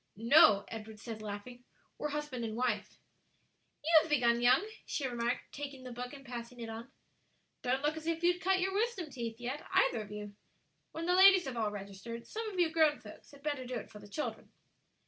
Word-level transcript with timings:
"No," 0.15 0.65
Edward 0.69 0.99
said, 0.99 1.21
laughing, 1.21 1.63
"we're 1.99 2.09
husband 2.09 2.43
and 2.43 2.55
wife." 2.57 2.97
"You've 3.85 4.09
begun 4.09 4.41
young," 4.41 4.67
she 4.83 5.05
remarked, 5.07 5.51
taking 5.51 5.83
the 5.83 5.91
book 5.91 6.11
and 6.11 6.25
passing 6.25 6.59
it 6.59 6.69
on; 6.71 6.91
"don't 7.61 7.83
look 7.83 7.95
as 7.95 8.07
if 8.07 8.23
you'd 8.23 8.41
cut 8.41 8.59
your 8.59 8.73
wisdom 8.73 9.11
teeth 9.11 9.39
yet, 9.39 9.63
either 9.71 10.01
of 10.01 10.09
you. 10.11 10.33
When 10.91 11.05
the 11.05 11.13
ladies 11.13 11.45
have 11.45 11.55
all 11.55 11.69
registered, 11.69 12.25
some 12.25 12.49
of 12.49 12.57
you 12.59 12.71
grown 12.71 12.99
folks 12.99 13.29
had 13.29 13.43
better 13.43 13.63
do 13.63 13.75
it 13.75 13.91
for 13.91 13.99
the 13.99 14.07
children." 14.09 14.51